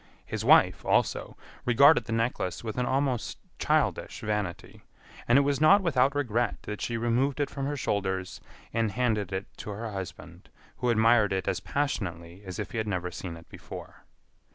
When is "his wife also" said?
0.25-1.37